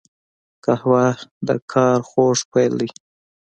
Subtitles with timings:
[0.63, 1.05] قهوه
[1.47, 2.89] د کار خوږ پیل دی